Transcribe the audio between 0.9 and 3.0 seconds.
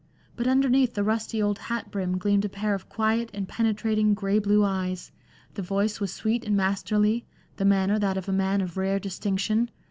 the rusty old hat brim gleamed a pair of